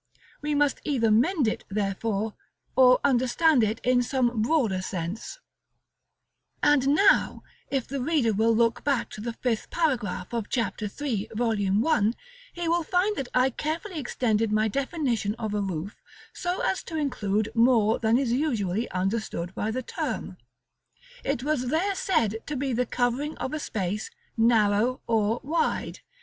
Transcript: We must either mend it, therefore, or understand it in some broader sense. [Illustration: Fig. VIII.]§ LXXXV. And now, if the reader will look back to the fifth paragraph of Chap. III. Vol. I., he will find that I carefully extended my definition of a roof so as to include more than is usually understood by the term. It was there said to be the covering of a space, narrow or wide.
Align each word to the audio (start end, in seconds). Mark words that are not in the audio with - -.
We 0.41 0.55
must 0.55 0.81
either 0.83 1.11
mend 1.11 1.47
it, 1.47 1.63
therefore, 1.69 2.33
or 2.75 2.99
understand 3.03 3.63
it 3.63 3.79
in 3.83 4.01
some 4.01 4.41
broader 4.41 4.81
sense. 4.81 5.37
[Illustration: 6.63 6.63
Fig. 6.63 6.63
VIII.]§ 6.63 6.71
LXXXV. 7.07 7.19
And 7.19 7.21
now, 7.29 7.43
if 7.69 7.87
the 7.87 8.01
reader 8.01 8.33
will 8.33 8.55
look 8.55 8.83
back 8.83 9.11
to 9.11 9.21
the 9.21 9.33
fifth 9.33 9.69
paragraph 9.69 10.33
of 10.33 10.49
Chap. 10.49 10.81
III. 10.81 11.29
Vol. 11.35 11.87
I., 11.87 12.13
he 12.51 12.67
will 12.67 12.81
find 12.81 13.15
that 13.15 13.27
I 13.35 13.51
carefully 13.51 13.99
extended 13.99 14.51
my 14.51 14.67
definition 14.67 15.35
of 15.35 15.53
a 15.53 15.61
roof 15.61 16.01
so 16.33 16.61
as 16.61 16.81
to 16.85 16.97
include 16.97 17.49
more 17.53 17.99
than 17.99 18.17
is 18.17 18.31
usually 18.31 18.89
understood 18.89 19.53
by 19.53 19.69
the 19.69 19.83
term. 19.83 20.37
It 21.23 21.43
was 21.43 21.67
there 21.67 21.93
said 21.93 22.37
to 22.47 22.55
be 22.55 22.73
the 22.73 22.87
covering 22.87 23.37
of 23.37 23.53
a 23.53 23.59
space, 23.59 24.09
narrow 24.35 25.01
or 25.05 25.41
wide. 25.43 25.99